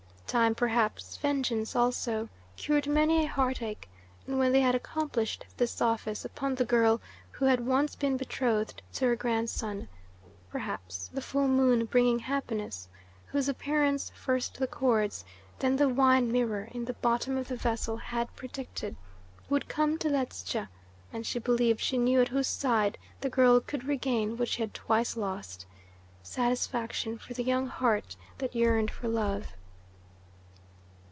[0.31, 3.89] Time, perhaps vengeance also, cured many a heartache,
[4.25, 8.81] and when they had accomplished this office upon the girl who had once been betrothed
[8.93, 9.89] to her grandson,
[10.49, 12.87] perhaps the full moon bringing happiness,
[13.25, 15.25] whose appearance first the cords,
[15.59, 18.95] then the wine mirror in the bottom of the vessel had predicted,
[19.49, 20.69] would come to Ledscha,
[21.11, 24.73] and she believed she knew at whose side the girl could regain what she had
[24.73, 25.65] twice lost
[26.23, 29.47] satisfaction for the young heart that yearned for love.